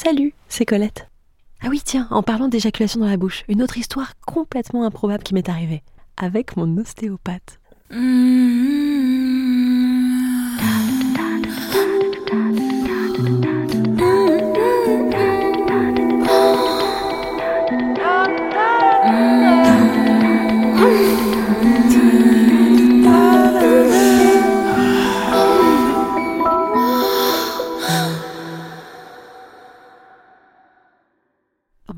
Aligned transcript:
Salut, 0.00 0.32
c'est 0.48 0.64
Colette. 0.64 1.08
Ah 1.60 1.66
oui, 1.68 1.82
tiens, 1.84 2.06
en 2.12 2.22
parlant 2.22 2.46
d'éjaculation 2.46 3.00
dans 3.00 3.08
la 3.08 3.16
bouche, 3.16 3.42
une 3.48 3.64
autre 3.64 3.78
histoire 3.78 4.12
complètement 4.24 4.84
improbable 4.84 5.24
qui 5.24 5.34
m'est 5.34 5.48
arrivée 5.48 5.82
avec 6.16 6.56
mon 6.56 6.76
ostéopathe. 6.76 7.58
On 7.90 8.37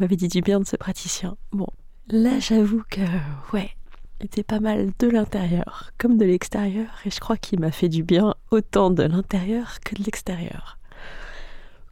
m'avait 0.00 0.16
dit 0.16 0.28
du 0.28 0.40
bien 0.40 0.60
de 0.60 0.66
ce 0.66 0.76
praticien. 0.76 1.36
Bon, 1.52 1.68
là 2.08 2.38
j'avoue 2.38 2.82
que, 2.90 3.00
ouais, 3.52 3.70
il 4.20 4.26
était 4.26 4.42
pas 4.42 4.60
mal 4.60 4.90
de 4.98 5.08
l'intérieur 5.08 5.92
comme 5.98 6.18
de 6.18 6.24
l'extérieur 6.24 6.88
et 7.04 7.10
je 7.10 7.20
crois 7.20 7.36
qu'il 7.36 7.60
m'a 7.60 7.70
fait 7.70 7.88
du 7.88 8.02
bien 8.02 8.34
autant 8.50 8.90
de 8.90 9.02
l'intérieur 9.02 9.80
que 9.80 9.94
de 9.94 10.02
l'extérieur. 10.02 10.78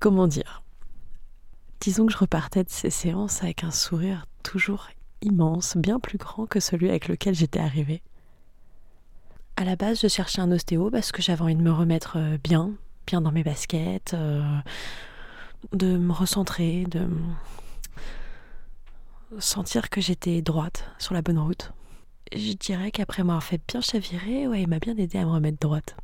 Comment 0.01 0.27
dire? 0.27 0.63
Disons 1.81 2.07
que 2.07 2.13
je 2.13 2.19
repartais 2.19 2.65
de 2.65 2.71
ces 2.71 2.91
séances 2.91 3.43
avec 3.43 3.65
un 3.65 3.71
sourire 3.71 4.27
toujours 4.43 4.89
immense, 5.23 5.77
bien 5.77 6.01
plus 6.01 6.19
grand 6.19 6.47
que 6.47 6.61
celui 6.61 6.89
avec 6.89 7.09
lequel 7.09 7.35
j'étais 7.35 7.61
arrivée. 7.61 8.03
À 9.57 9.65
la 9.65 9.75
base, 9.75 10.01
je 10.01 10.09
cherchais 10.09 10.41
un 10.41 10.53
ostéo 10.53 10.91
parce 10.91 11.13
que 11.13 11.23
j'avais 11.23 11.43
envie 11.43 11.57
de 11.57 11.63
me 11.63 11.73
remettre 11.73 12.17
euh, 12.17 12.39
bien, 12.43 12.71
bien 13.07 13.21
dans 13.21 13.33
mes 13.33 13.43
baskets, 13.43 14.15
euh, 14.15 14.43
de 15.73 15.97
me 15.99 16.13
recentrer, 16.13 16.85
de 16.85 17.09
sentir 19.39 19.91
que 19.91 20.01
j'étais 20.01 20.43
droite, 20.43 20.91
sur 20.99 21.15
la 21.15 21.23
bonne 21.23 21.39
route. 21.39 21.73
Je 22.35 22.53
dirais 22.53 22.91
qu'après 22.91 23.23
m'avoir 23.23 23.43
fait 23.43 23.61
bien 23.67 23.81
chavirer, 23.81 24.49
ouais, 24.49 24.63
il 24.63 24.69
m'a 24.69 24.79
bien 24.79 24.97
aidé 24.97 25.19
à 25.19 25.25
me 25.25 25.31
remettre 25.31 25.59
droite. 25.59 25.97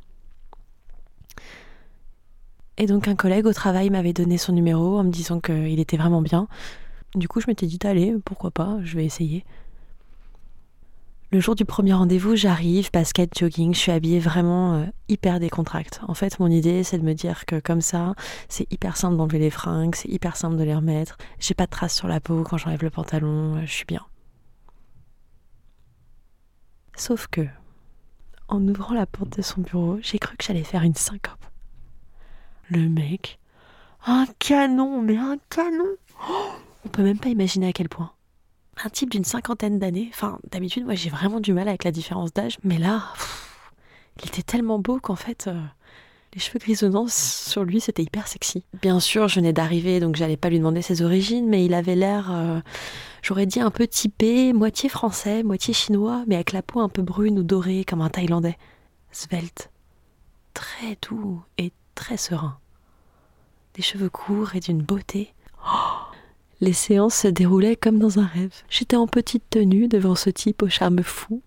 Et 2.77 2.87
donc 2.87 3.07
un 3.07 3.15
collègue 3.15 3.45
au 3.45 3.53
travail 3.53 3.89
m'avait 3.89 4.13
donné 4.13 4.37
son 4.37 4.51
numéro 4.51 4.99
en 4.99 5.03
me 5.03 5.11
disant 5.11 5.39
qu'il 5.39 5.79
était 5.79 5.97
vraiment 5.97 6.21
bien. 6.21 6.47
Du 7.15 7.27
coup, 7.27 7.39
je 7.39 7.47
m'étais 7.47 7.67
dit, 7.67 7.79
allez, 7.83 8.13
pourquoi 8.25 8.51
pas, 8.51 8.77
je 8.83 8.97
vais 8.97 9.05
essayer. 9.05 9.45
Le 11.35 11.41
jour 11.41 11.53
du 11.53 11.65
premier 11.65 11.91
rendez-vous, 11.91 12.37
j'arrive, 12.37 12.89
basket, 12.93 13.37
jogging, 13.37 13.73
je 13.73 13.79
suis 13.79 13.91
habillée 13.91 14.21
vraiment 14.21 14.75
euh, 14.75 14.85
hyper 15.09 15.41
décontracte. 15.41 15.99
En 16.07 16.13
fait, 16.13 16.39
mon 16.39 16.47
idée, 16.47 16.85
c'est 16.85 16.97
de 16.97 17.03
me 17.03 17.13
dire 17.13 17.45
que 17.45 17.59
comme 17.59 17.81
ça, 17.81 18.15
c'est 18.47 18.71
hyper 18.71 18.95
simple 18.95 19.17
d'enlever 19.17 19.39
les 19.39 19.49
fringues, 19.49 19.95
c'est 19.95 20.07
hyper 20.07 20.37
simple 20.37 20.55
de 20.55 20.63
les 20.63 20.73
remettre. 20.73 21.17
J'ai 21.39 21.53
pas 21.53 21.65
de 21.65 21.71
traces 21.71 21.93
sur 21.93 22.07
la 22.07 22.21
peau 22.21 22.43
quand 22.43 22.57
j'enlève 22.57 22.83
le 22.83 22.89
pantalon, 22.89 23.57
euh, 23.57 23.65
je 23.65 23.71
suis 23.73 23.83
bien. 23.83 24.05
Sauf 26.95 27.27
que, 27.27 27.45
en 28.47 28.65
ouvrant 28.65 28.93
la 28.93 29.05
porte 29.05 29.35
de 29.35 29.41
son 29.41 29.59
bureau, 29.59 29.99
j'ai 30.01 30.19
cru 30.19 30.37
que 30.37 30.45
j'allais 30.45 30.63
faire 30.63 30.83
une 30.83 30.95
syncope. 30.95 31.45
Le 32.69 32.87
mec, 32.87 33.39
un 34.07 34.25
canon, 34.39 35.01
mais 35.01 35.17
un 35.17 35.35
canon 35.49 35.97
Oh, 36.29 36.51
On 36.85 36.87
peut 36.87 37.03
même 37.03 37.19
pas 37.19 37.27
imaginer 37.27 37.67
à 37.67 37.73
quel 37.73 37.89
point. 37.89 38.14
Un 38.83 38.89
type 38.89 39.09
d'une 39.09 39.23
cinquantaine 39.23 39.79
d'années, 39.79 40.09
enfin 40.11 40.37
d'habitude 40.51 40.83
moi 40.85 40.95
j'ai 40.95 41.09
vraiment 41.09 41.39
du 41.39 41.53
mal 41.53 41.67
avec 41.67 41.83
la 41.83 41.91
différence 41.91 42.33
d'âge, 42.33 42.57
mais 42.63 42.77
là, 42.77 43.03
il 44.21 44.27
était 44.27 44.43
tellement 44.43 44.79
beau 44.79 44.99
qu'en 44.99 45.15
fait, 45.15 45.47
euh, 45.47 45.61
les 46.33 46.41
cheveux 46.41 46.59
grisonnants 46.59 47.07
sur 47.07 47.63
lui 47.63 47.79
c'était 47.79 48.03
hyper 48.03 48.27
sexy. 48.27 48.65
Bien 48.81 48.99
sûr, 48.99 49.29
je 49.29 49.35
venais 49.35 49.53
d'arriver 49.53 49.99
donc 50.01 50.17
j'allais 50.17 50.37
pas 50.37 50.49
lui 50.49 50.59
demander 50.59 50.81
ses 50.81 51.01
origines, 51.01 51.47
mais 51.47 51.63
il 51.63 51.73
avait 51.73 51.95
l'air, 51.95 52.29
euh, 52.31 52.59
j'aurais 53.21 53.45
dit 53.45 53.61
un 53.61 53.71
peu 53.71 53.87
typé, 53.87 54.51
moitié 54.51 54.89
français, 54.89 55.41
moitié 55.43 55.73
chinois, 55.73 56.23
mais 56.27 56.35
avec 56.35 56.51
la 56.51 56.61
peau 56.61 56.81
un 56.81 56.89
peu 56.89 57.01
brune 57.01 57.39
ou 57.39 57.43
dorée 57.43 57.85
comme 57.85 58.01
un 58.01 58.09
Thaïlandais. 58.09 58.57
Svelte, 59.13 59.71
très 60.53 60.97
doux 61.07 61.41
et 61.57 61.71
très 61.95 62.17
serein. 62.17 62.59
Des 63.75 63.81
cheveux 63.81 64.09
courts 64.09 64.55
et 64.55 64.59
d'une 64.59 64.81
beauté. 64.81 65.33
Les 66.61 66.73
séances 66.73 67.15
se 67.15 67.27
déroulaient 67.27 67.75
comme 67.75 67.99
dans 67.99 68.19
un 68.19 68.25
rêve. 68.25 68.53
J'étais 68.69 68.95
en 68.95 69.07
petite 69.07 69.43
tenue 69.49 69.87
devant 69.87 70.15
ce 70.15 70.29
type 70.29 70.63
au 70.63 70.69
charme 70.69 71.03
fou. 71.03 71.41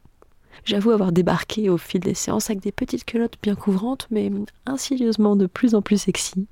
J'avoue 0.64 0.90
avoir 0.90 1.12
débarqué 1.12 1.70
au 1.70 1.78
fil 1.78 2.00
des 2.00 2.14
séances 2.14 2.50
avec 2.50 2.60
des 2.60 2.72
petites 2.72 3.04
culottes 3.04 3.38
bien 3.42 3.54
couvrantes, 3.54 4.06
mais 4.10 4.30
insidieusement 4.66 5.34
de 5.34 5.46
plus 5.46 5.74
en 5.74 5.82
plus 5.82 6.02
sexy. 6.02 6.46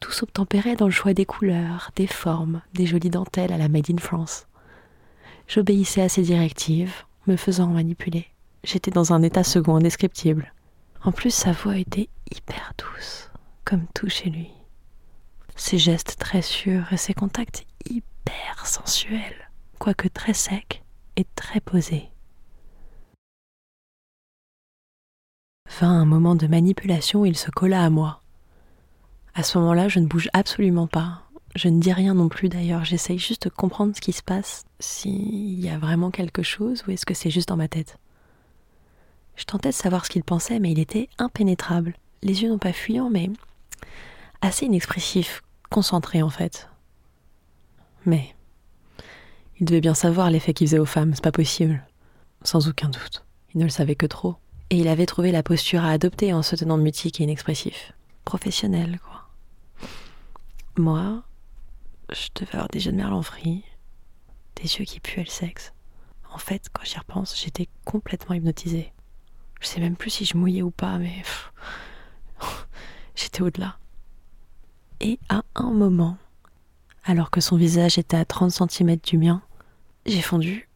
Tout 0.00 0.12
s'obtempérait 0.12 0.76
dans 0.76 0.86
le 0.86 0.92
choix 0.92 1.14
des 1.14 1.26
couleurs, 1.26 1.90
des 1.96 2.06
formes, 2.06 2.62
des 2.74 2.86
jolies 2.86 3.10
dentelles 3.10 3.52
à 3.52 3.58
la 3.58 3.68
Made 3.68 3.90
in 3.90 3.98
France. 3.98 4.46
J'obéissais 5.46 6.02
à 6.02 6.08
ses 6.08 6.22
directives, 6.22 7.04
me 7.26 7.36
faisant 7.36 7.66
manipuler. 7.66 8.26
J'étais 8.64 8.90
dans 8.90 9.12
un 9.12 9.22
état 9.22 9.44
second 9.44 9.76
indescriptible. 9.76 10.52
En 11.02 11.12
plus, 11.12 11.30
sa 11.30 11.52
voix 11.52 11.76
était 11.76 12.08
hyper 12.34 12.72
douce, 12.78 13.30
comme 13.64 13.84
tout 13.94 14.08
chez 14.08 14.30
lui. 14.30 14.50
Ses 15.56 15.78
gestes 15.78 16.16
très 16.18 16.42
sûrs 16.42 16.92
et 16.92 16.96
ses 16.96 17.14
contacts 17.14 17.64
hyper 17.88 18.66
sensuels, 18.66 19.50
quoique 19.78 20.08
très 20.08 20.34
secs 20.34 20.82
et 21.16 21.26
très 21.36 21.60
posés. 21.60 22.10
Vint 25.80 25.90
un 25.90 26.04
moment 26.04 26.34
de 26.34 26.46
manipulation 26.46 27.24
il 27.24 27.36
se 27.36 27.50
colla 27.50 27.84
à 27.84 27.90
moi. 27.90 28.20
À 29.34 29.42
ce 29.42 29.58
moment-là, 29.58 29.88
je 29.88 29.98
ne 29.98 30.06
bouge 30.06 30.28
absolument 30.32 30.86
pas. 30.86 31.22
Je 31.56 31.68
ne 31.68 31.80
dis 31.80 31.92
rien 31.92 32.14
non 32.14 32.28
plus 32.28 32.48
d'ailleurs, 32.48 32.84
j'essaye 32.84 33.18
juste 33.18 33.44
de 33.44 33.48
comprendre 33.48 33.94
ce 33.94 34.00
qui 34.00 34.12
se 34.12 34.22
passe, 34.22 34.64
s'il 34.80 35.60
y 35.60 35.68
a 35.68 35.78
vraiment 35.78 36.10
quelque 36.10 36.42
chose 36.42 36.84
ou 36.86 36.90
est-ce 36.90 37.06
que 37.06 37.14
c'est 37.14 37.30
juste 37.30 37.48
dans 37.48 37.56
ma 37.56 37.68
tête? 37.68 37.96
Je 39.36 39.44
tentais 39.44 39.70
de 39.70 39.74
savoir 39.74 40.04
ce 40.04 40.10
qu'il 40.10 40.24
pensait, 40.24 40.60
mais 40.60 40.72
il 40.72 40.78
était 40.78 41.08
impénétrable. 41.18 41.94
Les 42.22 42.42
yeux 42.42 42.48
non 42.48 42.58
pas 42.58 42.72
fuyants, 42.72 43.10
mais 43.10 43.30
assez 44.44 44.66
inexpressif, 44.66 45.42
concentré 45.70 46.22
en 46.22 46.30
fait. 46.30 46.68
Mais 48.06 48.34
il 49.58 49.66
devait 49.66 49.80
bien 49.80 49.94
savoir 49.94 50.30
l'effet 50.30 50.52
qu'il 50.52 50.66
faisait 50.66 50.78
aux 50.78 50.84
femmes, 50.86 51.14
c'est 51.14 51.24
pas 51.24 51.32
possible. 51.32 51.84
Sans 52.42 52.68
aucun 52.68 52.88
doute. 52.88 53.24
Il 53.54 53.58
ne 53.58 53.64
le 53.64 53.70
savait 53.70 53.94
que 53.94 54.06
trop. 54.06 54.36
Et 54.70 54.78
il 54.78 54.88
avait 54.88 55.06
trouvé 55.06 55.32
la 55.32 55.42
posture 55.42 55.84
à 55.84 55.90
adopter 55.90 56.32
en 56.32 56.42
se 56.42 56.56
tenant 56.56 56.76
mutique 56.76 57.20
et 57.20 57.24
inexpressif. 57.24 57.92
Professionnel, 58.24 58.98
quoi. 59.00 59.28
Moi, 60.76 61.22
je 62.12 62.28
devais 62.34 62.54
avoir 62.54 62.68
des 62.68 62.86
yeux 62.86 62.92
de 62.92 62.96
merlan 62.96 63.22
frit, 63.22 63.64
des 64.56 64.76
yeux 64.76 64.84
qui 64.84 65.00
puaient 65.00 65.24
le 65.24 65.30
sexe. 65.30 65.72
En 66.32 66.38
fait, 66.38 66.68
quand 66.72 66.84
j'y 66.84 66.98
repense, 66.98 67.38
j'étais 67.40 67.68
complètement 67.84 68.34
hypnotisée. 68.34 68.92
Je 69.60 69.68
sais 69.68 69.80
même 69.80 69.96
plus 69.96 70.10
si 70.10 70.24
je 70.24 70.36
mouillais 70.36 70.62
ou 70.62 70.70
pas, 70.70 70.98
mais 70.98 71.22
j'étais 73.14 73.42
au-delà. 73.42 73.78
Et 75.04 75.18
à 75.28 75.42
un 75.54 75.70
moment, 75.70 76.16
alors 77.04 77.30
que 77.30 77.42
son 77.42 77.56
visage 77.56 77.98
était 77.98 78.16
à 78.16 78.24
30 78.24 78.70
cm 78.70 78.96
du 78.96 79.18
mien, 79.18 79.42
j'ai 80.06 80.22
fondu. 80.22 80.66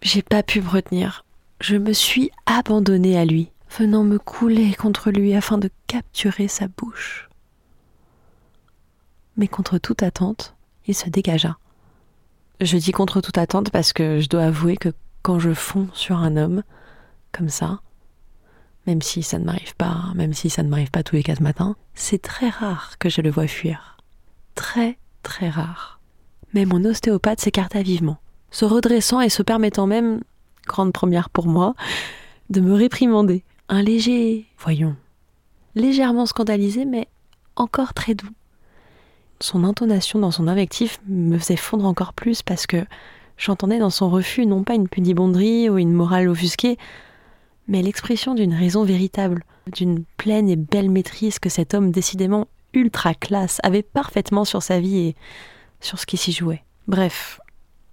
J'ai 0.00 0.22
pas 0.22 0.42
pu 0.42 0.62
me 0.62 0.68
retenir. 0.70 1.26
Je 1.60 1.76
me 1.76 1.92
suis 1.92 2.30
abandonnée 2.46 3.18
à 3.18 3.26
lui, 3.26 3.50
venant 3.78 4.04
me 4.04 4.18
couler 4.18 4.72
contre 4.72 5.10
lui 5.10 5.34
afin 5.34 5.58
de 5.58 5.68
capturer 5.86 6.48
sa 6.48 6.66
bouche. 6.66 7.28
Mais 9.36 9.48
contre 9.48 9.76
toute 9.76 10.02
attente, 10.02 10.54
il 10.86 10.94
se 10.94 11.10
dégagea. 11.10 11.58
Je 12.58 12.78
dis 12.78 12.92
contre 12.92 13.20
toute 13.20 13.36
attente 13.36 13.70
parce 13.70 13.92
que 13.92 14.18
je 14.18 14.30
dois 14.30 14.44
avouer 14.44 14.78
que 14.78 14.94
quand 15.20 15.38
je 15.38 15.52
fonds 15.52 15.88
sur 15.92 16.16
un 16.16 16.38
homme, 16.38 16.62
comme 17.32 17.50
ça, 17.50 17.82
même 18.86 19.02
si 19.02 19.22
ça 19.22 19.38
ne 19.38 19.44
m'arrive 19.44 19.76
pas, 19.76 20.12
même 20.14 20.32
si 20.32 20.50
ça 20.50 20.62
ne 20.62 20.68
m'arrive 20.68 20.90
pas 20.90 21.02
tous 21.02 21.16
les 21.16 21.22
quatre 21.22 21.40
matins, 21.40 21.76
c'est 21.94 22.20
très 22.20 22.48
rare 22.48 22.98
que 22.98 23.08
je 23.08 23.20
le 23.20 23.30
vois 23.30 23.46
fuir. 23.46 23.96
Très, 24.54 24.98
très 25.22 25.48
rare. 25.48 26.00
Mais 26.54 26.64
mon 26.64 26.84
ostéopathe 26.84 27.40
s'écarta 27.40 27.82
vivement, 27.82 28.18
se 28.50 28.64
redressant 28.64 29.20
et 29.20 29.28
se 29.28 29.42
permettant 29.42 29.86
même, 29.86 30.20
grande 30.66 30.92
première 30.92 31.30
pour 31.30 31.46
moi, 31.46 31.74
de 32.50 32.60
me 32.60 32.74
réprimander. 32.74 33.44
Un 33.68 33.82
léger, 33.82 34.46
voyons, 34.58 34.96
légèrement 35.74 36.26
scandalisé, 36.26 36.84
mais 36.84 37.08
encore 37.56 37.94
très 37.94 38.14
doux. 38.14 38.28
Son 39.40 39.64
intonation 39.64 40.18
dans 40.18 40.30
son 40.30 40.46
invectif 40.46 41.00
me 41.08 41.38
faisait 41.38 41.56
fondre 41.56 41.86
encore 41.86 42.12
plus 42.12 42.42
parce 42.42 42.66
que 42.66 42.84
j'entendais 43.36 43.78
dans 43.78 43.90
son 43.90 44.10
refus 44.10 44.46
non 44.46 44.62
pas 44.62 44.74
une 44.74 44.88
pudibonderie 44.88 45.70
ou 45.70 45.78
une 45.78 45.92
morale 45.92 46.28
offusquée, 46.28 46.78
mais 47.68 47.82
l'expression 47.82 48.34
d'une 48.34 48.54
raison 48.54 48.84
véritable, 48.84 49.44
d'une 49.72 50.04
pleine 50.16 50.48
et 50.48 50.56
belle 50.56 50.90
maîtrise 50.90 51.38
que 51.38 51.48
cet 51.48 51.74
homme 51.74 51.90
décidément 51.90 52.48
ultra 52.74 53.14
classe 53.14 53.60
avait 53.62 53.82
parfaitement 53.82 54.44
sur 54.44 54.62
sa 54.62 54.80
vie 54.80 54.98
et 54.98 55.16
sur 55.80 55.98
ce 55.98 56.06
qui 56.06 56.16
s'y 56.16 56.32
jouait. 56.32 56.64
Bref, 56.88 57.40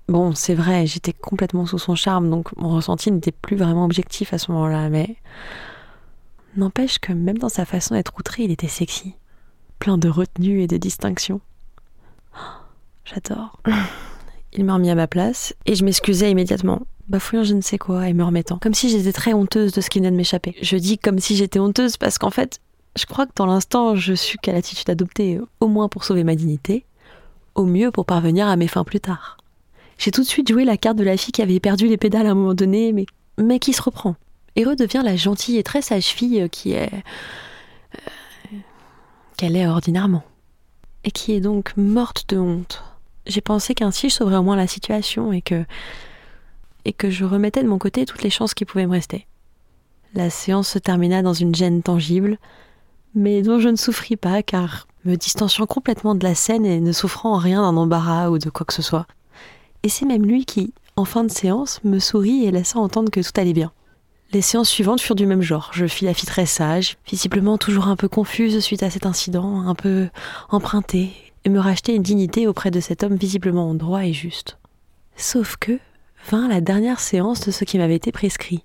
bon, 0.08 0.34
c'est 0.34 0.56
vrai, 0.56 0.86
j'étais 0.86 1.14
complètement 1.14 1.66
sous 1.66 1.80
son 1.80 1.96
charme, 1.96 2.30
donc 2.30 2.56
mon 2.58 2.70
ressenti 2.70 3.12
n'était 3.12 3.32
plus 3.32 3.58
vraiment 3.58 3.86
objectif 3.86 4.34
à 4.34 4.38
ce 4.38 4.52
moment-là, 4.52 4.90
mais 4.90 5.16
n'empêche 6.56 7.00
que 7.00 7.14
même 7.14 7.38
dans 7.38 7.50
sa 7.50 7.66
façon 7.66 7.96
d'être 7.96 8.14
outré, 8.18 8.44
il 8.44 8.52
était 8.52 8.68
sexy, 8.68 9.16
plein 9.80 9.98
de 9.98 10.10
retenue 10.10 10.62
et 10.62 10.68
de 10.68 10.78
distinction. 10.78 11.42
J'adore. 13.06 13.62
Il 14.54 14.66
m'a 14.66 14.74
remis 14.74 14.90
à 14.90 14.96
ma 14.96 15.08
place 15.08 15.54
et 15.68 15.76
je 15.76 15.86
m'excusais 15.86 16.32
immédiatement, 16.32 16.82
bafouillant 17.10 17.44
je 17.44 17.54
ne 17.54 17.62
sais 17.62 17.78
quoi 17.78 18.08
et 18.08 18.14
me 18.14 18.24
remettant, 18.24 18.58
comme 18.60 18.74
si 18.74 18.90
j'étais 18.90 19.12
très 19.12 19.34
honteuse 19.34 19.72
de 19.72 19.82
ce 19.82 19.90
qui 19.90 20.00
venait 20.00 20.12
de 20.12 20.16
m'échapper. 20.16 20.56
Je 20.62 20.78
dis 20.78 20.98
comme 20.98 21.20
si 21.20 21.36
j'étais 21.36 21.60
honteuse 21.60 21.98
parce 21.98 22.18
qu'en 22.18 22.30
fait, 22.30 22.60
je 22.96 23.06
crois 23.06 23.26
que 23.26 23.32
dans 23.36 23.46
l'instant, 23.46 23.96
je 23.96 24.14
suis 24.14 24.38
quelle 24.42 24.56
attitude 24.56 24.90
adopter, 24.90 25.40
au 25.60 25.68
moins 25.68 25.90
pour 25.90 26.04
sauver 26.04 26.24
ma 26.24 26.36
dignité, 26.36 26.86
au 27.56 27.66
mieux 27.66 27.92
pour 27.92 28.06
parvenir 28.06 28.48
à 28.48 28.56
mes 28.56 28.68
fins 28.68 28.84
plus 28.84 29.00
tard. 29.00 29.38
J'ai 29.98 30.12
tout 30.12 30.22
de 30.22 30.28
suite 30.28 30.50
joué 30.50 30.64
la 30.64 30.78
carte 30.78 30.98
de 30.98 31.04
la 31.04 31.18
fille 31.18 31.34
qui 31.34 31.42
avait 31.42 31.60
perdu 31.60 31.88
les 31.88 31.98
pédales 31.98 32.26
à 32.26 32.32
un 32.32 32.36
moment 32.36 32.54
donné, 32.54 32.94
mais, 33.38 33.60
qui 33.60 33.74
se 33.74 33.82
reprend. 33.82 34.16
Et 34.56 34.64
redevient 34.64 35.02
la 35.04 35.16
gentille 35.16 35.58
et 35.58 35.64
très 35.64 35.82
sage 35.82 36.08
fille 36.08 36.48
qui 36.50 36.72
est. 36.72 36.92
Euh, 36.94 38.58
qu'elle 39.38 39.56
est 39.56 39.68
ordinairement. 39.68 40.24
Et 41.04 41.12
qui 41.12 41.34
est 41.34 41.42
donc 41.42 41.76
morte 41.78 42.26
de 42.30 42.38
honte. 42.38 42.84
J'ai 43.26 43.42
pensé 43.42 43.76
qu'ainsi 43.76 44.10
je 44.10 44.16
sauverais 44.16 44.38
au 44.38 44.44
moins 44.44 44.56
la 44.56 44.68
situation 44.68 45.34
et 45.34 45.42
que. 45.42 45.66
Et 46.90 46.94
que 46.94 47.12
je 47.12 47.24
remettais 47.24 47.62
de 47.62 47.68
mon 47.68 47.78
côté 47.78 48.04
toutes 48.08 48.24
les 48.24 48.32
chances 48.32 48.56
qui 48.56 48.66
pouvaient 48.66 48.88
me 48.88 48.94
rester. 48.94 49.28
La 50.16 50.32
séance 50.32 50.70
se 50.70 50.80
termina 50.80 51.22
dans 51.22 51.36
une 51.36 51.54
gêne 51.54 51.84
tangible, 51.84 52.40
mais 53.14 53.44
dont 53.44 53.60
je 53.60 53.70
ne 53.70 53.76
souffris 53.76 54.16
pas 54.16 54.42
car, 54.42 54.88
me 55.06 55.16
distanciant 55.16 55.68
complètement 55.68 56.16
de 56.16 56.24
la 56.24 56.34
scène 56.34 56.66
et 56.66 56.80
ne 56.80 56.92
souffrant 56.92 57.36
en 57.36 57.38
rien 57.38 57.62
d'un 57.62 57.78
embarras 57.78 58.32
ou 58.32 58.40
de 58.40 58.50
quoi 58.50 58.66
que 58.66 58.74
ce 58.74 58.82
soit. 58.82 59.06
Et 59.84 59.90
c'est 59.90 60.08
même 60.08 60.26
lui 60.26 60.46
qui, 60.46 60.74
en 60.96 61.06
fin 61.06 61.24
de 61.24 61.32
séance, 61.32 61.80
me 61.84 62.00
sourit 62.00 62.46
et 62.46 62.52
laissa 62.52 62.80
entendre 62.80 63.12
que 63.12 63.22
tout 63.22 63.40
allait 63.40 63.54
bien. 63.54 63.72
Les 64.34 64.42
séances 64.42 64.70
suivantes 64.70 65.00
furent 65.00 65.16
du 65.16 65.28
même 65.28 65.44
genre. 65.44 65.70
Je 65.74 65.86
fis 65.86 66.06
la 66.06 66.16
fille 66.16 66.28
très 66.28 66.48
sage, 66.48 66.98
visiblement 67.08 67.60
toujours 67.60 67.88
un 67.88 67.96
peu 67.96 68.08
confuse 68.08 68.60
suite 68.62 68.82
à 68.82 68.90
cet 68.90 69.06
incident, 69.06 69.62
un 69.62 69.76
peu 69.76 70.10
empruntée, 70.50 71.12
et 71.46 71.50
me 71.50 71.60
rachetai 71.60 71.94
une 71.94 72.04
dignité 72.04 72.48
auprès 72.48 72.72
de 72.72 72.80
cet 72.80 73.04
homme 73.04 73.16
visiblement 73.16 73.76
droit 73.76 74.06
et 74.06 74.14
juste. 74.14 74.58
Sauf 75.16 75.56
que 75.58 75.80
vint 76.28 76.48
la 76.48 76.62
dernière 76.62 77.00
séance 77.00 77.46
de 77.46 77.52
ce 77.52 77.64
qui 77.64 77.78
m'avait 77.78 77.96
été 77.96 78.12
prescrit, 78.12 78.64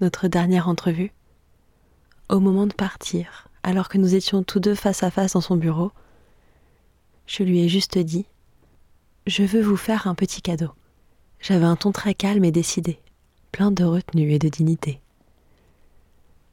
notre 0.00 0.28
dernière 0.28 0.68
entrevue. 0.68 1.12
Au 2.28 2.40
moment 2.40 2.66
de 2.66 2.74
partir, 2.74 3.48
alors 3.62 3.88
que 3.88 3.98
nous 3.98 4.14
étions 4.14 4.42
tous 4.42 4.60
deux 4.60 4.74
face 4.74 5.02
à 5.02 5.10
face 5.10 5.32
dans 5.32 5.40
son 5.40 5.56
bureau, 5.56 5.92
je 7.26 7.42
lui 7.42 7.60
ai 7.60 7.68
juste 7.68 7.98
dit 7.98 8.26
Je 9.26 9.42
veux 9.42 9.62
vous 9.62 9.76
faire 9.76 10.06
un 10.06 10.14
petit 10.14 10.42
cadeau. 10.42 10.70
J'avais 11.40 11.64
un 11.64 11.76
ton 11.76 11.92
très 11.92 12.14
calme 12.14 12.44
et 12.44 12.50
décidé, 12.50 12.98
plein 13.52 13.70
de 13.70 13.84
retenue 13.84 14.32
et 14.32 14.38
de 14.38 14.48
dignité. 14.48 15.00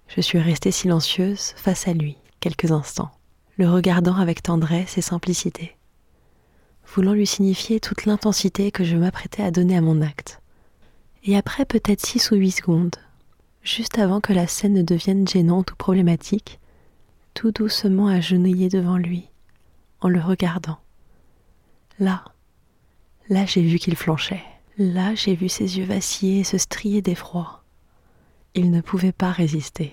Je 0.07 0.21
suis 0.21 0.39
restée 0.39 0.71
silencieuse 0.71 1.53
face 1.56 1.88
à 1.88 1.94
lui 1.94 2.18
quelques 2.39 2.71
instants, 2.71 3.12
le 3.57 3.69
regardant 3.69 4.15
avec 4.15 4.44
tendresse 4.44 4.98
et 4.98 5.01
simplicité, 5.01 5.75
voulant 6.87 7.13
lui 7.13 7.27
signifier 7.27 7.79
toute 7.79 8.05
l'intensité 8.05 8.71
que 8.71 8.83
je 8.83 8.95
m'apprêtais 8.95 9.43
à 9.43 9.51
donner 9.51 9.77
à 9.77 9.81
mon 9.81 10.01
acte. 10.01 10.41
Et 11.23 11.35
après 11.37 11.65
peut-être 11.65 12.05
six 12.05 12.31
ou 12.31 12.35
huit 12.35 12.51
secondes, 12.51 12.95
juste 13.63 13.97
avant 13.97 14.21
que 14.21 14.33
la 14.33 14.47
scène 14.47 14.73
ne 14.73 14.81
devienne 14.83 15.27
gênante 15.27 15.71
ou 15.71 15.75
problématique, 15.75 16.59
tout 17.33 17.51
doucement 17.51 18.07
agenouillé 18.07 18.69
devant 18.69 18.97
lui, 18.97 19.29
en 20.01 20.09
le 20.09 20.19
regardant. 20.19 20.77
Là, 21.99 22.23
là 23.29 23.45
j'ai 23.45 23.61
vu 23.61 23.79
qu'il 23.79 23.95
flanchait. 23.95 24.43
Là 24.77 25.15
j'ai 25.15 25.35
vu 25.35 25.49
ses 25.49 25.77
yeux 25.77 25.85
vaciller 25.85 26.41
et 26.41 26.43
se 26.43 26.57
strier 26.57 27.01
d'effroi. 27.01 27.63
Il 28.53 28.71
ne 28.71 28.81
pouvait 28.81 29.11
pas 29.11 29.31
résister. 29.31 29.91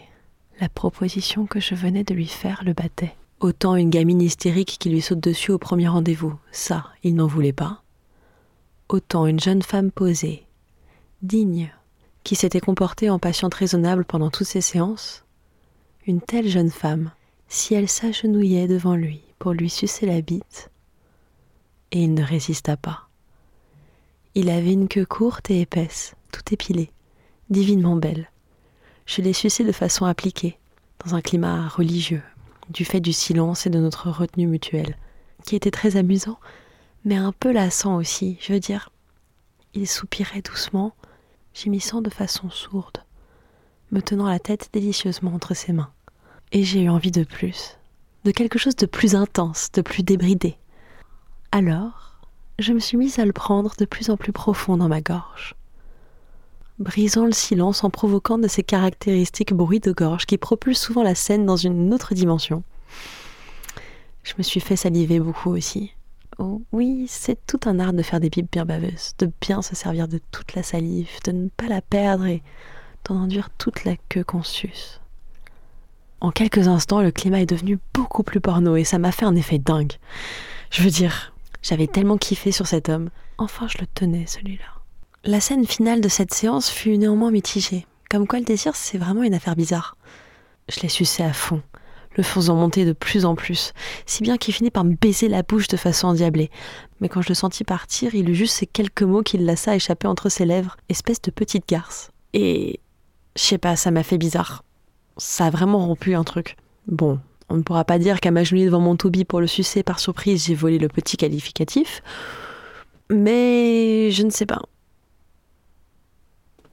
La 0.61 0.69
proposition 0.69 1.47
que 1.47 1.61
je 1.61 1.75
venais 1.75 2.05
de 2.05 2.15
lui 2.15 2.29
faire 2.29 2.63
le 2.65 2.75
battait. 2.75 3.15
Autant 3.43 3.75
une 3.75 3.91
gamine 3.91 4.23
hystérique 4.23 4.77
qui 4.79 4.89
lui 4.89 5.03
saute 5.03 5.19
dessus 5.19 5.51
au 5.51 5.59
premier 5.59 5.89
rendez-vous, 5.89 6.33
ça, 6.53 6.87
il 7.03 7.17
n'en 7.17 7.27
voulait 7.27 7.53
pas. 7.53 7.83
Autant 8.89 9.27
une 9.27 9.41
jeune 9.41 9.63
femme 9.63 9.91
posée, 9.91 10.47
digne, 11.23 11.75
qui 12.23 12.37
s'était 12.37 12.61
comportée 12.61 13.11
en 13.11 13.19
patiente 13.19 13.55
raisonnable 13.55 14.05
pendant 14.05 14.31
toutes 14.31 14.47
ses 14.47 14.61
séances, 14.61 15.25
une 16.07 16.21
telle 16.21 16.47
jeune 16.47 16.71
femme, 16.71 17.11
si 17.49 17.75
elle 17.75 17.89
s'agenouillait 17.89 18.69
devant 18.69 18.95
lui 18.95 19.23
pour 19.41 19.55
lui 19.55 19.69
sucer 19.69 20.07
la 20.07 20.21
bite, 20.21 20.71
et 21.91 22.05
il 22.05 22.15
ne 22.15 22.23
résista 22.23 22.77
pas. 22.77 23.09
Il 24.37 24.51
avait 24.51 24.73
une 24.73 24.87
queue 24.87 25.05
courte 25.05 25.51
et 25.51 25.63
épaisse, 25.63 26.15
tout 26.31 26.45
épilée, 26.53 26.93
divinement 27.51 27.97
belle. 27.97 28.31
Je 29.05 29.21
l'ai 29.21 29.33
sucée 29.33 29.65
de 29.65 29.73
façon 29.73 30.05
appliquée, 30.05 30.61
dans 31.05 31.17
un 31.17 31.21
climat 31.21 31.67
religieux, 31.67 32.23
du 32.71 32.85
fait 32.85 33.01
du 33.01 33.13
silence 33.13 33.67
et 33.67 33.71
de 33.71 33.79
notre 33.79 34.11
retenue 34.11 34.47
mutuelle, 34.47 34.97
qui 35.45 35.57
était 35.57 35.71
très 35.71 35.97
amusant, 35.97 36.39
mais 37.05 37.17
un 37.17 37.33
peu 37.33 37.53
lassant 37.53 37.97
aussi. 37.97 38.39
Je 38.41 38.53
veux 38.53 38.61
dire, 38.61 38.91
il 39.75 39.89
soupirait 39.89 40.43
doucement, 40.43 40.95
gémissant 41.55 42.03
de 42.03 42.11
façon 42.11 42.51
sourde, 42.51 43.05
me 43.91 44.01
tenant 44.01 44.29
la 44.29 44.39
tête 44.39 44.71
délicieusement 44.73 45.35
entre 45.35 45.55
ses 45.55 45.73
mains 45.73 45.93
et 46.53 46.65
j'ai 46.65 46.83
eu 46.83 46.89
envie 46.89 47.11
de 47.11 47.25
plus, 47.25 47.79
de 48.25 48.31
quelque 48.31 48.59
chose 48.59 48.77
de 48.77 48.87
plus 48.87 49.15
intense, 49.15 49.73
de 49.73 49.83
plus 49.83 50.03
débridé. 50.03 50.57
Alors, 51.51 52.21
je 52.59 52.73
me 52.73 52.79
suis 52.79 52.97
mise 52.97 53.19
à 53.19 53.25
le 53.25 53.33
prendre 53.33 53.75
de 53.79 53.85
plus 53.85 54.11
en 54.11 54.17
plus 54.17 54.33
profond 54.33 54.77
dans 54.77 54.89
ma 54.89 55.01
gorge, 55.01 55.55
brisant 56.79 57.27
le 57.27 57.33
silence 57.33 57.85
en 57.85 57.91
provoquant 57.91 58.39
de 58.39 58.49
ces 58.49 58.63
caractéristiques 58.63 59.55
bruits 59.55 59.81
de 59.81 59.93
gorge 59.93 60.27
qui 60.27 60.39
propulsent 60.39 60.81
souvent 60.81 61.03
la 61.03 61.15
scène 61.15 61.47
dans 61.47 61.57
une 61.57 61.93
autre 61.93 62.15
dimension. 62.15 62.63
Je 64.23 64.35
me 64.39 64.43
suis 64.43 64.61
fait 64.61 64.77
saliver 64.77 65.21
beaucoup 65.21 65.51
aussi. 65.51 65.93
Oh 66.39 66.63
oui, 66.73 67.07
c'est 67.09 67.47
tout 67.47 67.61
un 67.67 67.79
art 67.79 67.93
de 67.93 68.03
faire 68.03 68.21
des 68.21 68.31
pipes 68.31 68.51
bien 68.51 68.65
baveuses, 68.65 69.13
de 69.19 69.31
bien 69.41 69.63
se 69.63 69.75
servir 69.75 70.09
de 70.09 70.21
toute 70.31 70.55
la 70.55 70.63
salive, 70.63 71.11
de 71.25 71.33
ne 71.33 71.49
pas 71.49 71.69
la 71.69 71.83
perdre 71.83 72.27
et 72.27 72.43
d'en 73.05 73.17
enduire 73.17 73.51
toute 73.59 73.85
la 73.85 73.97
queue 74.09 74.25
qu'on 74.25 74.43
suce. 74.43 75.01
En 76.21 76.31
quelques 76.31 76.69
instants, 76.69 77.03
le 77.03 77.11
climat 77.11 77.41
est 77.41 77.47
devenu 77.47 77.79
beaucoup 77.93 78.23
plus 78.23 78.41
porno 78.41 78.77
et 78.77 78.85
ça 78.85 78.99
m'a 78.99 79.13
fait 79.13 79.25
un 79.25 79.35
effet 79.35 79.59
dingue. 79.59 79.95
Je 80.71 80.83
veux 80.83 80.91
dire, 80.91 81.33
j'avais 81.63 81.89
tellement 81.89 82.17
kiffé 82.17 82.53
sur 82.53 82.67
cet 82.67 82.89
homme. 82.89 83.11
Enfin, 83.39 83.67
je 83.69 83.79
le 83.79 83.87
tenais, 83.87 84.27
celui-là. 84.27 84.82
La 85.25 85.41
scène 85.41 85.67
finale 85.67 86.01
de 86.01 86.09
cette 86.09 86.35
séance 86.35 86.69
fut 86.69 86.99
néanmoins 86.99 87.31
mitigée. 87.31 87.87
Comme 88.11 88.27
quoi 88.27 88.39
le 88.39 88.45
désir, 88.45 88.75
c'est 88.75 88.99
vraiment 88.99 89.23
une 89.23 89.35
affaire 89.35 89.57
bizarre. 89.57 89.97
Je 90.69 90.81
l'ai 90.81 90.89
sucé 90.89 91.23
à 91.23 91.33
fond, 91.33 91.63
le 92.17 92.23
faisant 92.23 92.57
monter 92.57 92.85
de 92.85 92.93
plus 92.93 93.25
en 93.25 93.35
plus, 93.35 93.73
si 94.05 94.23
bien 94.23 94.37
qu'il 94.37 94.55
finit 94.55 94.71
par 94.71 94.85
me 94.85 94.95
baiser 94.95 95.29
la 95.29 95.43
bouche 95.43 95.69
de 95.69 95.77
façon 95.77 96.09
endiablée. 96.09 96.51
Mais 97.01 97.09
quand 97.09 97.23
je 97.23 97.29
le 97.29 97.35
sentis 97.35 97.65
partir, 97.65 98.15
il 98.15 98.29
eut 98.29 98.35
juste 98.35 98.57
ces 98.57 98.67
quelques 98.67 99.03
mots 99.03 99.23
qu'il 99.23 99.45
laissa 99.45 99.75
échapper 99.75 100.09
entre 100.09 100.29
ses 100.29 100.45
lèvres, 100.45 100.77
espèce 100.89 101.23
de 101.23 101.31
petite 101.31 101.69
garce. 101.69 102.11
Et 102.33 102.81
je 103.37 103.43
sais 103.43 103.59
pas, 103.59 103.77
ça 103.77 103.91
m'a 103.91 104.03
fait 104.03 104.19
bizarre 104.19 104.63
ça 105.17 105.47
a 105.47 105.51
vraiment 105.51 105.87
rompu 105.87 106.15
un 106.15 106.25
truc. 106.25 106.57
Bon, 106.87 107.19
on 107.49 107.57
ne 107.57 107.63
pourra 107.63 107.85
pas 107.85 107.99
dire 107.99 108.21
qu'à 108.21 108.31
m'agenouiller 108.31 108.67
devant 108.67 108.81
mon 108.81 108.97
Toby 108.97 109.25
pour 109.25 109.41
le 109.41 109.47
sucer 109.47 109.83
par 109.83 109.99
surprise, 109.99 110.47
j'ai 110.47 110.55
volé 110.55 110.79
le 110.79 110.89
petit 110.89 111.17
qualificatif. 111.17 112.03
Mais 113.11 114.11
je 114.11 114.23
ne 114.23 114.31
sais 114.31 114.47
pas. 114.47 114.63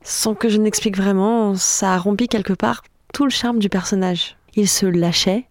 Sans 0.04 0.36
que 0.36 0.50
je 0.50 0.58
n'explique 0.58 0.98
vraiment, 0.98 1.56
ça 1.56 1.94
a 1.94 1.98
rompu 1.98 2.28
quelque 2.28 2.54
part 2.54 2.84
tout 3.14 3.26
le 3.26 3.32
charme 3.32 3.60
du 3.60 3.70
personnage. 3.70 4.38
Il 4.56 4.68
se 4.68 4.86
lâchait 4.86 5.46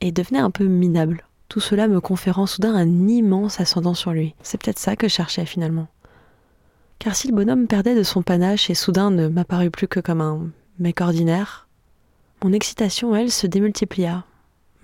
et 0.00 0.12
devenait 0.12 0.38
un 0.38 0.50
peu 0.50 0.64
minable. 0.64 1.24
Tout 1.48 1.60
cela 1.60 1.88
me 1.88 2.00
conférant 2.00 2.46
soudain 2.46 2.74
un 2.74 3.08
immense 3.08 3.60
ascendant 3.60 3.94
sur 3.94 4.12
lui. 4.12 4.34
C'est 4.42 4.60
peut-être 4.60 4.78
ça 4.78 4.96
que 4.96 5.08
je 5.08 5.14
cherchais 5.14 5.46
finalement. 5.46 5.88
Car 6.98 7.14
si 7.14 7.28
le 7.28 7.34
bonhomme 7.34 7.66
perdait 7.66 7.94
de 7.94 8.02
son 8.02 8.22
panache 8.22 8.70
et 8.70 8.74
soudain 8.74 9.10
ne 9.10 9.28
m'apparut 9.28 9.70
plus 9.70 9.88
que 9.88 10.00
comme 10.00 10.20
un 10.20 10.50
mec 10.78 11.00
ordinaire, 11.00 11.68
mon 12.42 12.52
excitation, 12.52 13.14
elle, 13.14 13.30
se 13.30 13.46
démultiplia, 13.46 14.24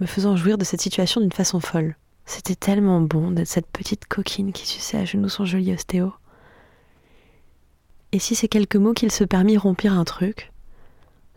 me 0.01 0.07
faisant 0.07 0.37
jouir 0.37 0.59
de 0.59 0.65
cette 0.65 0.81
situation 0.81 1.21
d'une 1.21 1.33
façon 1.33 1.59
folle. 1.59 1.97
C'était 2.27 2.55
tellement 2.55 3.01
bon 3.01 3.31
d'être 3.31 3.49
cette 3.49 3.67
petite 3.67 4.07
coquine 4.07 4.53
qui 4.53 4.67
suçait 4.67 4.99
à 4.99 5.05
genoux 5.05 5.29
son 5.29 5.45
joli 5.45 5.73
ostéo. 5.73 6.13
Et 8.13 8.19
si 8.19 8.35
ces 8.35 8.49
quelques 8.49 8.77
mots 8.77 8.95
qu'il 8.95 9.13
se 9.13 9.25
permit 9.25 9.57
rompirent 9.57 9.99
un 9.99 10.05
truc, 10.05 10.53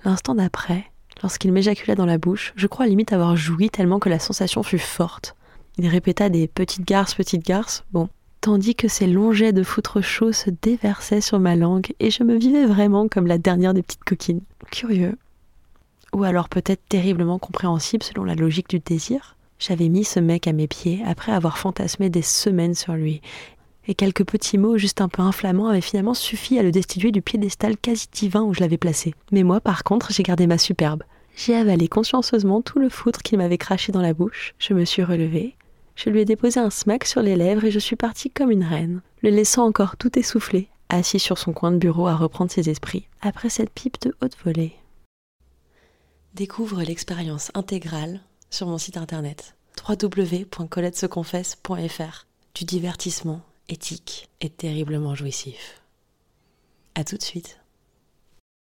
l'instant 0.03 0.35
d'après, 0.35 0.91
Lorsqu'il 1.21 1.51
m'éjacula 1.51 1.95
dans 1.95 2.05
la 2.05 2.17
bouche, 2.17 2.53
je 2.55 2.67
crois 2.67 2.87
limite 2.87 3.13
avoir 3.13 3.35
joui 3.35 3.69
tellement 3.69 3.99
que 3.99 4.09
la 4.09 4.19
sensation 4.19 4.63
fut 4.63 4.79
forte. 4.79 5.35
Il 5.77 5.87
répéta 5.87 6.29
des 6.29 6.47
petites 6.47 6.87
garces, 6.87 7.13
petites 7.13 7.45
garces, 7.45 7.83
bon, 7.91 8.09
tandis 8.41 8.75
que 8.75 8.87
ces 8.87 9.07
longs 9.07 9.31
jets 9.31 9.53
de 9.53 9.63
foutre 9.63 10.01
chaud 10.01 10.31
se 10.31 10.49
déversaient 10.49 11.21
sur 11.21 11.39
ma 11.39 11.55
langue 11.55 11.93
et 11.99 12.09
je 12.09 12.23
me 12.23 12.35
vivais 12.35 12.65
vraiment 12.65 13.07
comme 13.07 13.27
la 13.27 13.37
dernière 13.37 13.73
des 13.73 13.83
petites 13.83 14.03
coquines. 14.03 14.41
Curieux. 14.71 15.17
Ou 16.13 16.23
alors 16.23 16.49
peut-être 16.49 16.81
terriblement 16.89 17.39
compréhensible 17.39 18.03
selon 18.03 18.23
la 18.23 18.35
logique 18.35 18.69
du 18.69 18.79
désir. 18.79 19.37
J'avais 19.59 19.89
mis 19.89 20.03
ce 20.03 20.19
mec 20.19 20.47
à 20.47 20.53
mes 20.53 20.67
pieds 20.67 21.03
après 21.05 21.31
avoir 21.31 21.59
fantasmé 21.59 22.09
des 22.09 22.23
semaines 22.23 22.73
sur 22.73 22.93
lui. 22.93 23.21
Et 23.87 23.95
quelques 23.95 24.25
petits 24.25 24.57
mots 24.57 24.77
juste 24.77 25.01
un 25.01 25.09
peu 25.09 25.21
inflammants 25.21 25.67
avaient 25.67 25.81
finalement 25.81 26.13
suffi 26.13 26.59
à 26.59 26.63
le 26.63 26.71
destituer 26.71 27.11
du 27.11 27.21
piédestal 27.21 27.77
quasi 27.77 28.07
divin 28.11 28.43
où 28.43 28.53
je 28.53 28.59
l'avais 28.59 28.77
placé. 28.77 29.13
Mais 29.31 29.43
moi, 29.43 29.59
par 29.59 29.83
contre, 29.83 30.11
j'ai 30.11 30.23
gardé 30.23 30.47
ma 30.47 30.57
superbe. 30.57 31.03
J'ai 31.35 31.55
avalé 31.55 31.87
consciencieusement 31.87 32.61
tout 32.61 32.79
le 32.79 32.89
foutre 32.89 33.23
qu'il 33.23 33.37
m'avait 33.37 33.57
craché 33.57 33.91
dans 33.91 34.01
la 34.01 34.13
bouche. 34.13 34.53
Je 34.59 34.73
me 34.73 34.85
suis 34.85 35.03
relevée. 35.03 35.55
Je 35.95 36.09
lui 36.09 36.21
ai 36.21 36.25
déposé 36.25 36.59
un 36.59 36.69
smack 36.69 37.05
sur 37.05 37.21
les 37.21 37.35
lèvres 37.35 37.65
et 37.65 37.71
je 37.71 37.79
suis 37.79 37.95
partie 37.95 38.29
comme 38.29 38.51
une 38.51 38.63
reine, 38.63 39.01
le 39.21 39.29
laissant 39.29 39.65
encore 39.65 39.97
tout 39.97 40.17
essoufflé, 40.17 40.69
assis 40.89 41.19
sur 41.19 41.37
son 41.37 41.53
coin 41.53 41.71
de 41.71 41.77
bureau 41.77 42.07
à 42.07 42.15
reprendre 42.15 42.51
ses 42.51 42.69
esprits, 42.69 43.07
après 43.21 43.49
cette 43.49 43.71
pipe 43.71 44.01
de 44.01 44.15
haute 44.21 44.37
volée. 44.43 44.73
Découvre 46.33 46.81
l'expérience 46.81 47.51
intégrale 47.55 48.21
sur 48.49 48.67
mon 48.67 48.77
site 48.77 48.97
internet 48.97 49.55
www.coletteseconfesse.fr 49.87 52.25
du 52.55 52.65
divertissement 52.65 53.41
éthique 53.71 54.29
et 54.41 54.49
terriblement 54.49 55.15
jouissif. 55.15 55.81
À 56.95 57.03
tout 57.03 57.17
de 57.17 57.23
suite. 57.23 57.60